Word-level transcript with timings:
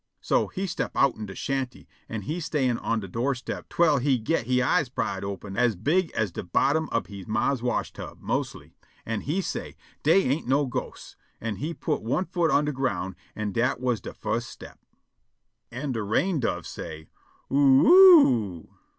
So 0.19 0.47
he 0.47 0.65
step'outen 0.65 1.27
de 1.27 1.35
shanty 1.35 1.87
an' 2.09 2.23
he 2.23 2.39
stan' 2.39 2.79
on 2.79 3.01
de 3.01 3.07
doorstep 3.07 3.69
twell 3.69 3.99
he 3.99 4.17
get' 4.17 4.47
he 4.47 4.59
eyes 4.59 4.89
pried 4.89 5.23
open 5.23 5.55
as 5.55 5.75
big 5.75 6.11
as 6.13 6.31
de 6.31 6.41
bottom 6.41 6.89
ob 6.91 7.05
he 7.05 7.23
ma's 7.27 7.61
wash 7.61 7.93
tub, 7.93 8.17
mostly, 8.19 8.73
an' 9.05 9.21
he 9.21 9.41
say', 9.41 9.75
"Dey 10.01 10.23
ain't 10.23 10.47
no 10.47 10.65
ghosts." 10.65 11.17
An' 11.39 11.57
he 11.57 11.75
put' 11.75 12.01
one 12.01 12.25
foot 12.25 12.49
on 12.49 12.65
de 12.65 12.71
ground, 12.71 13.13
an' 13.35 13.51
dat 13.51 13.79
was 13.79 14.01
de 14.01 14.15
fust 14.15 14.49
step. 14.49 14.79
An' 15.69 15.91
de 15.91 16.01
rain 16.01 16.39
dove 16.39 16.65
say', 16.65 17.05
"OO 17.51 17.85
oo 17.85 17.89
o 17.91 18.23
o 18.67 18.69
o!" 18.71 18.77